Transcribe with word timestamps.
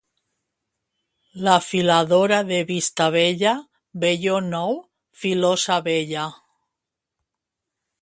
La 1.47 1.57
filadora 1.65 2.39
de 2.53 2.59
Vistabella, 2.71 3.53
velló 4.05 4.43
nou, 4.49 4.77
filosa 5.25 5.81
vella. 5.93 6.29